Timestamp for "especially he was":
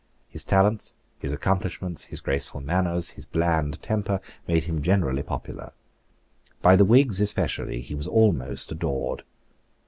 7.21-8.07